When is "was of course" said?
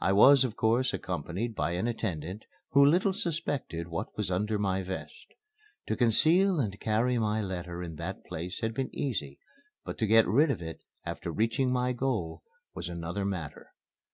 0.14-0.94